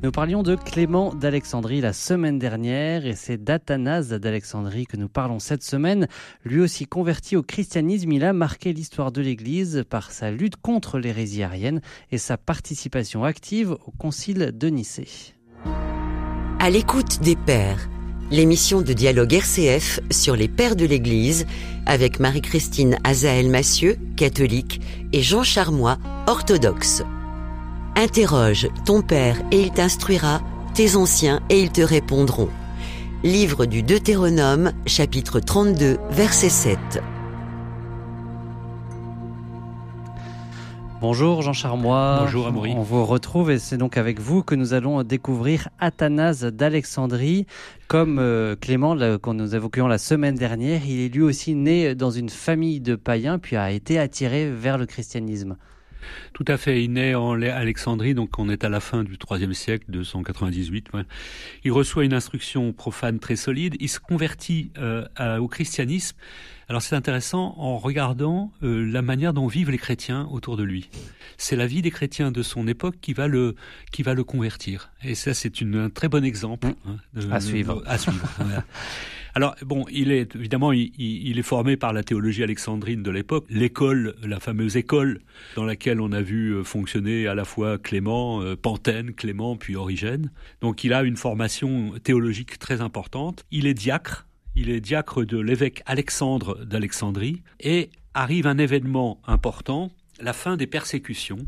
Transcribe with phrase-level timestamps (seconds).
[0.00, 5.40] Nous parlions de Clément d'Alexandrie la semaine dernière et c'est d'Athanase d'Alexandrie que nous parlons
[5.40, 6.06] cette semaine.
[6.44, 11.00] Lui aussi converti au christianisme, il a marqué l'histoire de l'Église par sa lutte contre
[11.00, 11.80] l'hérésie arienne
[12.12, 15.34] et sa participation active au concile de Nicée.
[16.60, 17.88] À l'écoute des pères,
[18.30, 21.44] l'émission de dialogue RCF sur les pères de l'Église
[21.86, 24.80] avec Marie-Christine Azaël Massieu, catholique,
[25.12, 27.02] et Jean Charmois, orthodoxe.
[28.00, 30.40] Interroge ton père et il t'instruira,
[30.72, 32.48] tes anciens et ils te répondront.
[33.24, 36.78] Livre du Deutéronome, chapitre 32, verset 7.
[41.00, 42.20] Bonjour Jean Charmois.
[42.20, 42.72] Bonjour Amaury.
[42.76, 47.46] On vous retrouve et c'est donc avec vous que nous allons découvrir Athanase d'Alexandrie.
[47.88, 52.12] Comme euh, Clément, qu'on nous évoquions la semaine dernière, il est lui aussi né dans
[52.12, 55.56] une famille de païens puis a été attiré vers le christianisme.
[56.32, 56.84] Tout à fait.
[56.84, 60.88] Il naît en Alexandrie, donc on est à la fin du IIIe siècle, 298.
[61.64, 63.76] Il reçoit une instruction profane très solide.
[63.80, 65.06] Il se convertit euh,
[65.38, 66.16] au christianisme.
[66.68, 70.90] Alors c'est intéressant en regardant euh, la manière dont vivent les chrétiens autour de lui.
[71.38, 73.54] C'est la vie des chrétiens de son époque qui va le
[73.90, 74.90] qui va le convertir.
[75.02, 76.96] Et ça c'est un très bon exemple hein,
[77.30, 77.82] à suivre.
[77.86, 78.28] à suivre.
[79.38, 84.16] Alors bon, il est évidemment il, est formé par la théologie alexandrine de l'époque, l'école,
[84.20, 85.20] la fameuse école
[85.54, 89.76] dans laquelle on a vu euh, fonctionner à la fois Clément, euh, Pantène, Clément puis
[89.76, 90.32] Origène.
[90.60, 93.44] Donc il a une formation théologique très importante.
[93.52, 99.92] Il est diacre, il est diacre de l'évêque Alexandre d'Alexandrie et arrive un événement important,
[100.20, 101.46] la fin des persécutions.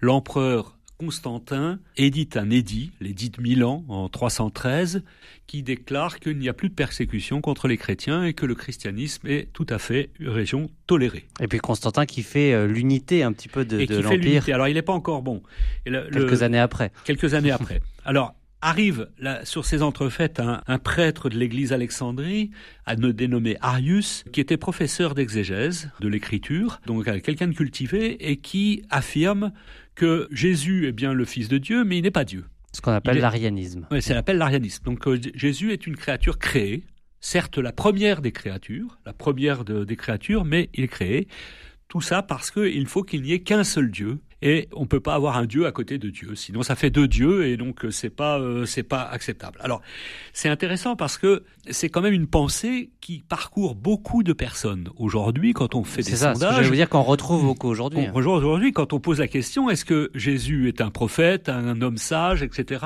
[0.00, 5.02] L'empereur Constantin édite un édit, l'édit de Milan en 313,
[5.46, 9.26] qui déclare qu'il n'y a plus de persécution contre les chrétiens et que le christianisme
[9.26, 11.26] est tout à fait une région tolérée.
[11.40, 14.48] Et puis Constantin qui fait euh, l'unité un petit peu de, de l'Empire.
[14.48, 15.42] Alors il n'est pas encore bon.
[15.84, 16.92] quelques années après.
[17.04, 17.82] Quelques années après.
[18.04, 22.50] Alors arrive là, sur ces entrefaites un, un prêtre de l'église Alexandrie,
[22.84, 28.38] à ne dénommer Arius, qui était professeur d'exégèse de l'écriture, donc quelqu'un de cultivé, et
[28.38, 29.52] qui affirme
[29.94, 32.44] que Jésus est bien le Fils de Dieu, mais il n'est pas Dieu.
[32.72, 33.86] Ce qu'on appelle l'arianisme.
[33.90, 34.84] Oui, c'est l'appelle l'arianisme.
[34.84, 36.84] Donc euh, Jésus est une créature créée,
[37.20, 41.26] certes la première des créatures, la première des créatures, mais il est créé.
[41.88, 45.14] Tout ça parce qu'il faut qu'il n'y ait qu'un seul Dieu et on peut pas
[45.14, 47.90] avoir un dieu à côté de Dieu, sinon ça fait deux dieux et donc euh,
[47.90, 49.58] c'est pas euh, c'est pas acceptable.
[49.62, 49.80] Alors
[50.32, 55.52] c'est intéressant parce que c'est quand même une pensée qui parcourt beaucoup de personnes aujourd'hui
[55.52, 56.50] quand on fait des ça, sondages.
[56.50, 56.62] C'est ça.
[56.62, 58.00] Je veux dire qu'on retrouve beaucoup aujourd'hui.
[58.00, 61.80] On retrouve aujourd'hui quand on pose la question est-ce que Jésus est un prophète, un
[61.80, 62.84] homme sage, etc.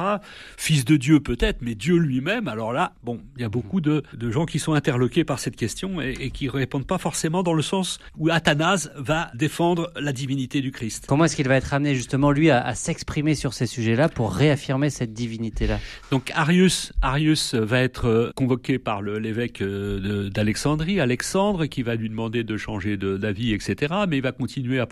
[0.56, 2.46] Fils de Dieu peut-être, mais Dieu lui-même.
[2.48, 5.56] Alors là, bon, il y a beaucoup de, de gens qui sont interloqués par cette
[5.56, 10.12] question et, et qui répondent pas forcément dans le sens où Athanase va défendre la
[10.12, 11.06] divinité du Christ.
[11.08, 14.90] Comment est-ce qu'il va être amené justement lui à, s'exprimer sur ces sujets-là pour réaffirmer
[14.90, 15.78] cette divinité-là
[16.10, 22.10] Donc Arius, Arius va être euh, convoqué par l'évêque euh, d'Alexandrie, Alexandre, qui va lui
[22.10, 23.94] demander de changer d'avis, etc.
[24.06, 24.86] Mais il va continuer à,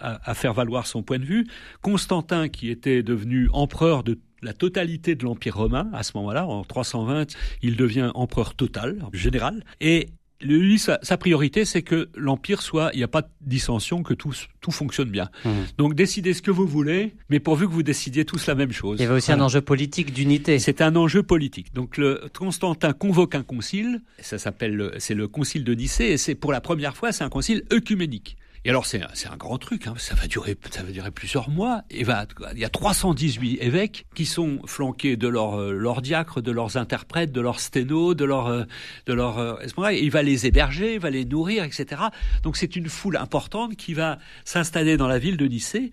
[0.00, 1.46] à, faire valoir son point de vue.
[1.82, 6.64] Constantin, qui était devenu empereur de la totalité de l'Empire romain à ce moment-là, en
[6.64, 10.08] 320, il devient empereur total, général, et
[10.40, 14.32] lui, sa, priorité, c'est que l'empire soit, il n'y a pas de dissension, que tout,
[14.60, 15.28] tout fonctionne bien.
[15.44, 15.50] Mmh.
[15.78, 18.98] Donc décidez ce que vous voulez, mais pourvu que vous décidiez tous la même chose.
[18.98, 20.58] Il y avait aussi un enjeu politique d'unité.
[20.58, 21.74] C'est un enjeu politique.
[21.74, 26.34] Donc le Constantin convoque un concile, ça s'appelle, c'est le concile de Nicée, et c'est
[26.34, 28.36] pour la première fois, c'est un concile œcuménique.
[28.66, 29.94] Et alors c'est un grand truc, hein.
[29.96, 31.82] ça va durer ça va durer plusieurs mois.
[31.88, 36.42] Et va, il y a 318 évêques qui sont flanqués de leurs euh, leurs diacres,
[36.42, 38.64] de leurs interprètes, de leurs sténos, de leurs euh,
[39.06, 42.02] de leurs euh, il va les héberger, il va les nourrir, etc.
[42.42, 45.92] Donc c'est une foule importante qui va s'installer dans la ville de Nicée.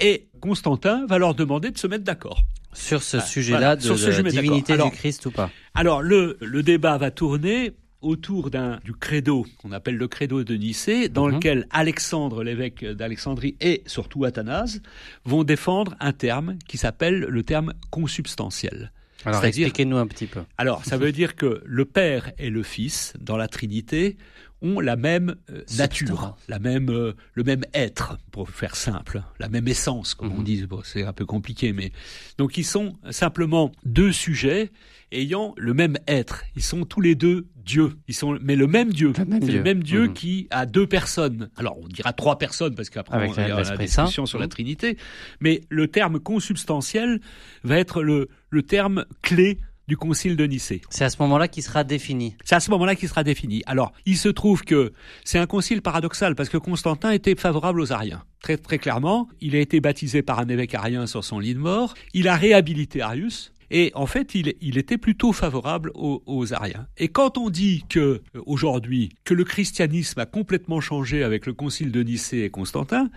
[0.00, 2.42] Et Constantin va leur demander de se mettre d'accord.
[2.72, 5.50] Sur ce sujet-là, de, de la divinité du Christ ou pas?
[5.74, 10.54] Alors le, le débat va tourner autour d'un du credo qu'on appelle le credo de
[10.54, 11.34] Nicée, dans mhm.
[11.34, 14.80] lequel Alexandre, l'évêque d'Alexandrie, et surtout Athanase
[15.24, 18.92] vont défendre un terme qui s'appelle le terme consubstantiel.
[19.24, 20.40] Alors expliquez-nous un petit peu.
[20.58, 24.16] Alors ça veut dire que le Père et le Fils dans la Trinité
[24.62, 29.48] ont la même euh, nature, la même euh, le même être pour faire simple, la
[29.48, 30.44] même essence comme on mhm.
[30.44, 30.66] dit.
[30.84, 31.92] c'est un peu compliqué, mais
[32.38, 34.70] donc ils sont simplement deux sujets
[35.12, 36.44] ayant le même être.
[36.56, 37.92] Ils sont tous les deux Dieu.
[38.08, 39.12] Ils sont, mais le même Dieu.
[39.16, 39.58] Le même, Dieu.
[39.58, 40.12] Le même Dieu mhm.
[40.12, 41.50] qui a deux personnes.
[41.56, 44.50] Alors, on dira trois personnes parce qu'après, on y a la discussion sur la mhm.
[44.50, 44.96] Trinité.
[45.40, 47.20] Mais le terme consubstantiel
[47.64, 49.58] va être le, le terme clé
[49.88, 50.82] du concile de Nicée.
[50.90, 52.36] C'est à ce moment-là qu'il sera défini.
[52.44, 53.62] C'est à ce moment-là qu'il sera défini.
[53.66, 54.92] Alors, il se trouve que
[55.24, 58.22] c'est un concile paradoxal parce que Constantin était favorable aux Ariens.
[58.42, 61.58] Très, très clairement, il a été baptisé par un évêque arien sur son lit de
[61.58, 61.94] mort.
[62.12, 63.52] Il a réhabilité Arius.
[63.70, 66.86] Et en fait, il, il était plutôt favorable aux, aux, Ariens.
[66.96, 71.52] Et quand on dit que euh, aujourd'hui que le christianisme a complètement changé avec le
[71.52, 73.10] concile de Nicée et Constantin,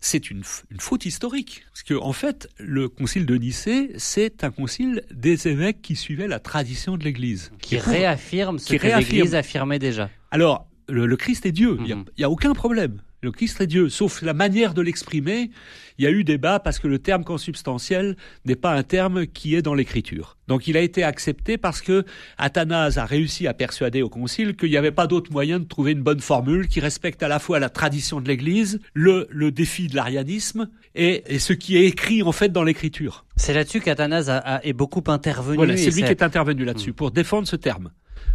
[0.00, 1.64] c'est une, une, faute historique.
[1.72, 6.28] Parce que en fait, le concile de Nicée, c'est un concile des évêques qui suivaient
[6.28, 10.10] la tradition de l'Église, qui réaffirme ce qui que l'Église affirmait déjà.
[10.30, 11.76] Alors, le, le Christ est Dieu.
[11.84, 12.04] Il mmh.
[12.18, 13.00] n'y a, a, aucun problème.
[13.20, 15.50] Le Christ est Dieu, sauf la manière de l'exprimer.
[15.98, 19.56] Il y a eu débat parce que le terme consubstantiel n'est pas un terme qui
[19.56, 20.36] est dans l'écriture.
[20.46, 22.04] Donc il a été accepté parce que
[22.36, 25.92] Athanase a réussi à persuader au concile qu'il n'y avait pas d'autre moyen de trouver
[25.92, 29.88] une bonne formule qui respecte à la fois la tradition de l'Église, le, le défi
[29.88, 33.24] de l'arianisme et, et, ce qui est écrit en fait dans l'écriture.
[33.34, 35.56] C'est là-dessus qu'Athanase a, a, est beaucoup intervenu.
[35.56, 36.94] Voilà, c'est lui qui est intervenu là-dessus mmh.
[36.94, 37.90] pour défendre ce terme.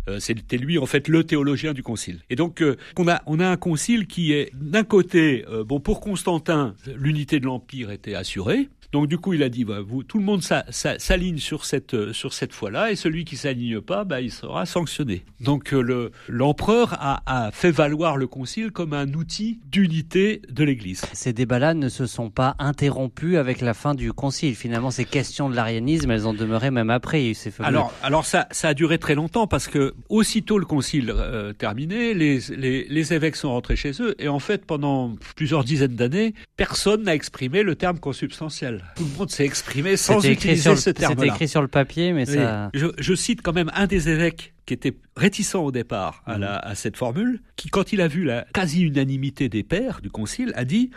[0.09, 2.19] Euh, C'était lui en fait le théologien du concile.
[2.29, 5.79] Et donc euh, on a on a un concile qui est d'un côté euh, bon
[5.79, 8.69] pour Constantin l'unité de l'empire était assurée.
[8.93, 12.13] Donc du coup il a dit bah, vous, tout le monde s'aligne sur cette euh,
[12.13, 15.25] sur cette foi-là et celui qui s'aligne pas bah, il sera sanctionné.
[15.39, 20.63] Donc euh, le l'empereur a, a fait valoir le concile comme un outil d'unité de
[20.63, 21.01] l'Église.
[21.13, 24.55] Ces débats-là ne se sont pas interrompus avec la fin du concile.
[24.55, 27.33] Finalement ces questions de l'arianisme elles ont demeuré même après.
[27.33, 27.67] Fameux...
[27.67, 32.13] Alors alors ça ça a duré très longtemps parce que aussitôt le concile euh, terminé
[32.13, 36.35] les, les les évêques sont rentrés chez eux et en fait pendant plusieurs dizaines d'années
[36.57, 40.89] personne n'a exprimé le terme consubstantiel tout le monde s'est exprimé sans utiliser le, ce
[40.89, 41.21] terme-là.
[41.21, 42.69] C'était écrit sur le papier, mais ça.
[42.73, 46.57] Je, je, cite quand même un des évêques qui était réticent au départ à, la,
[46.57, 50.65] à cette formule, qui, quand il a vu la quasi-unanimité des pères du concile, a
[50.65, 50.91] dit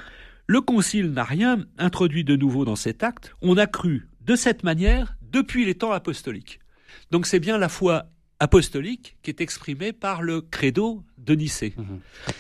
[0.47, 4.65] Le concile n'a rien introduit de nouveau dans cet acte, on a cru de cette
[4.65, 6.61] manière depuis les temps apostoliques.
[7.11, 8.07] Donc c'est bien la foi
[8.39, 11.75] apostolique qui est exprimée par le credo de Nicée.
[11.77, 11.83] Mmh.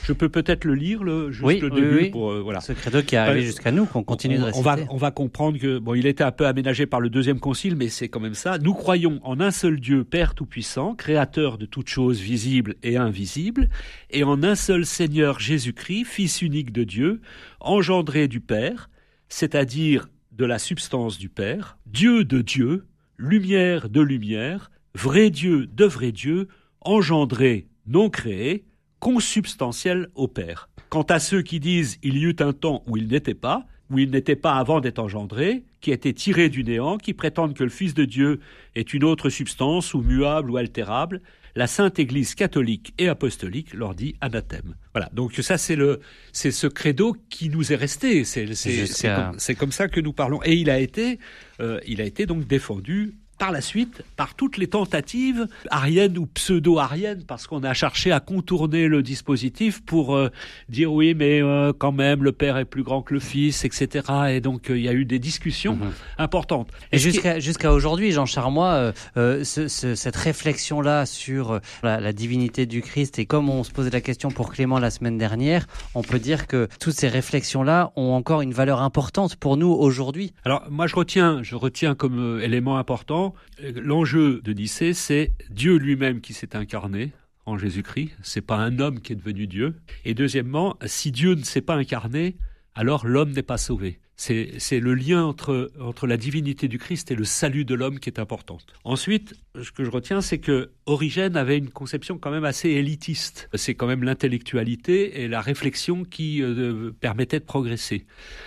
[0.04, 2.10] Je peux peut-être le lire, le, juste oui, le début oui, oui.
[2.10, 2.60] pour euh, voilà.
[2.60, 4.60] Ce credo qui est arrivé euh, jusqu'à nous, qu'on continue on, de réciter.
[4.60, 7.40] On va, on va comprendre que bon, il était un peu aménagé par le deuxième
[7.40, 8.58] concile, mais c'est quand même ça.
[8.58, 13.68] Nous croyons en un seul Dieu, Père tout-puissant, créateur de toutes choses visibles et invisibles,
[14.10, 17.20] et en un seul Seigneur Jésus-Christ, Fils unique de Dieu,
[17.60, 18.90] engendré du Père,
[19.28, 25.84] c'est-à-dire de la substance du Père, Dieu de Dieu, lumière de lumière, vrai Dieu de
[25.84, 26.48] vrai Dieu,
[26.80, 28.64] engendré, non créé,
[28.98, 30.70] consubstantiel au Père.
[30.88, 33.98] Quant à ceux qui disent il y eut un temps où il n'était pas, où
[33.98, 37.70] il n'était pas avant d'être engendré, qui était tiré du néant, qui prétendent que le
[37.70, 38.40] Fils de Dieu
[38.74, 41.20] est une autre substance, ou muable ou altérable,
[41.54, 44.74] la Sainte Église catholique et apostolique leur dit anathème.
[44.94, 45.10] Voilà.
[45.12, 46.00] Donc ça c'est le
[46.32, 48.24] c'est ce credo qui nous est resté.
[48.24, 50.40] C'est c'est comme, comme, ça que nous parlons.
[50.44, 51.18] Et il a été
[51.60, 56.26] euh, il a été donc défendu par la suite par toutes les tentatives ariennes ou
[56.26, 60.30] pseudo-ariennes, parce qu'on a cherché à contourner le dispositif pour euh,
[60.68, 64.04] dire oui, mais euh, quand même, le père est plus grand que le fils, etc.
[64.30, 65.92] Et donc, euh, il y a eu des discussions mmh.
[66.18, 66.70] importantes.
[66.92, 73.18] Et, jusqu'à aujourd'hui, Jean Charmois, ce, ce, cette réflexion-là sur la, la, divinité du Christ,
[73.18, 76.46] et comme on se posait la question pour Clément la semaine dernière, on peut dire
[76.46, 80.32] que toutes ces réflexions-là ont encore une valeur importante pour nous aujourd'hui.
[80.44, 83.25] Alors, moi, je retiens, je retiens comme élément important
[83.60, 87.12] l'enjeu de Nicée, c'est Dieu lui-même qui s'est incarné
[87.46, 88.10] en Jésus-Christ.
[88.22, 89.76] C'est pas un homme qui est devenu Dieu.
[90.04, 92.36] Et deuxièmement, si Dieu ne s'est pas incarné,
[92.74, 94.00] alors l'homme n'est pas sauvé.
[94.18, 95.70] C'est le lien entre,
[96.06, 98.56] la divinité du Christ et le salut de l'homme qui est important.
[98.84, 103.50] Ensuite, ce que je retiens, c'est que Origène avait une conception quand même assez élitiste.
[103.54, 108.06] C'est quand même l'intellectualité et la réflexion qui euh, permettaient de progresser.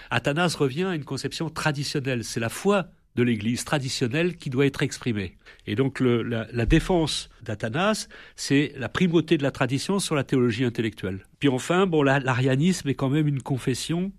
[0.10, 2.24] Athanas revient à une conception traditionnelle.
[2.24, 5.38] C'est la foi de l'Église traditionnelle qui doit être exprimée.
[5.68, 11.26] Et donc la, défense d'Athanas, c'est la primauté de la tradition sur la théologie intellectuelle.
[11.40, 14.12] Puis enfin, bon, l'arianisme est quand même une confession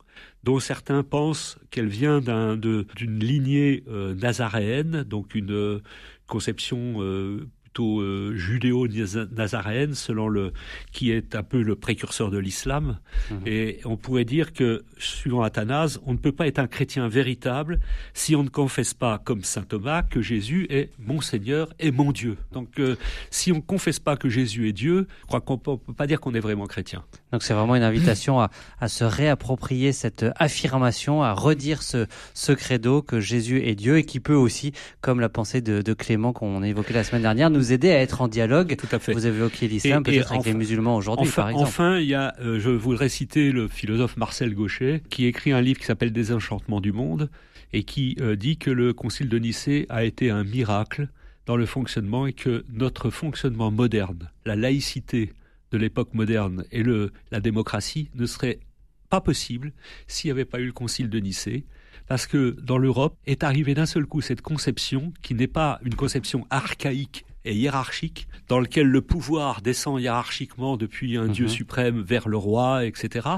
[0.45, 5.83] dont certains pensent qu'elle vient d'une un, lignée euh, nazaréenne, donc une euh,
[6.27, 10.53] conception euh, plutôt euh, judéo-nazaréenne, selon le
[10.93, 12.99] qui est un peu le précurseur de l'islam.
[13.31, 13.35] Mmh.
[13.47, 17.81] Et on pourrait dire que, suivant Athanase, on ne peut pas être un chrétien véritable
[18.12, 22.12] si on ne confesse pas, comme saint Thomas, que Jésus est mon Seigneur et mon
[22.12, 22.37] Dieu.
[22.53, 22.97] Donc, euh,
[23.31, 26.07] si on ne confesse pas que Jésus est Dieu, je crois qu'on peut, peut pas
[26.07, 27.05] dire qu'on est vraiment chrétien.
[27.33, 32.53] Donc, c'est vraiment une invitation à, à, se réapproprier cette affirmation, à redire ce, ce
[32.53, 36.33] credo que Jésus est Dieu et qui peut aussi, comme la pensée de, de Clément
[36.33, 38.77] qu'on a évoqué la semaine dernière, nous aider à être en dialogue.
[38.77, 39.13] Tout à fait.
[39.13, 41.69] Vous évoqué l'islam, peut-être avec les musulmans aujourd'hui, enfin, par exemple.
[41.69, 45.61] Enfin, il y a, euh, je voudrais citer le philosophe Marcel Gauchet, qui écrit un
[45.61, 47.31] livre qui s'appelle Désenchantement du monde,
[47.73, 51.09] et qui euh, dit que le concile de Nicée a été un miracle
[51.47, 55.33] dans le fonctionnement et que notre fonctionnement moderne, la laïcité
[55.71, 58.61] de l'époque moderne et le, la démocratie ne serait
[59.09, 59.73] pas possible
[60.07, 61.65] s'il n'y avait pas eu le concile de Nicée,
[62.07, 65.95] parce que dans l'Europe est arrivée d'un seul coup cette conception qui n'est pas une
[65.95, 71.50] conception archaïque et hiérarchique, dans lequel le pouvoir descend hiérarchiquement depuis un Dieu mhm.
[71.50, 73.29] suprême vers le roi, etc.,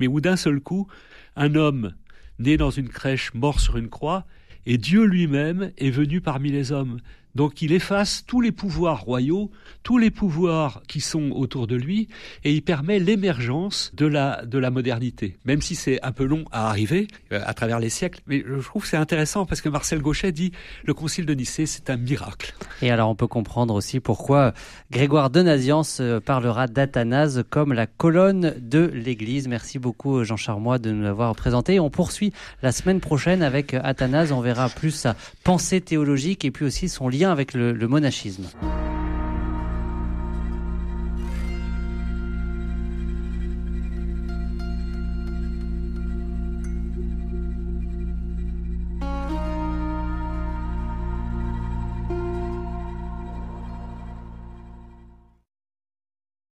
[0.00, 0.88] mais où d'un seul coup,
[1.36, 1.94] un homme
[2.38, 4.26] né dans une crèche, mort sur une croix,
[4.66, 6.98] et Dieu lui-même est venu parmi les hommes.
[7.36, 9.50] Donc il efface tous les pouvoirs royaux,
[9.82, 12.08] tous les pouvoirs qui sont autour de lui,
[12.44, 15.36] et il permet l'émergence de la, de la modernité.
[15.44, 18.64] Même si c'est un peu long à arriver euh, à travers les siècles, mais je
[18.64, 20.52] trouve que c'est intéressant parce que Marcel Gauchet dit
[20.84, 22.54] le concile de Nicée, c'est un miracle.
[22.80, 24.54] Et alors on peut comprendre aussi pourquoi
[24.90, 29.46] Grégoire de Naziance euh, parlera d'Athanase comme la colonne de l'Église.
[29.46, 31.80] Merci beaucoup Jean Charmois de nous l'avoir présenté.
[31.80, 34.32] On poursuit la semaine prochaine avec Athanase.
[34.32, 38.46] On verra plus sa pensée théologique et puis aussi son avec le monachisme.